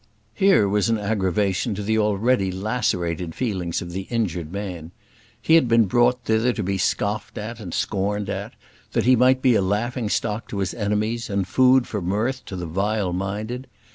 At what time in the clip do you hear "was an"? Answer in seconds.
0.67-0.97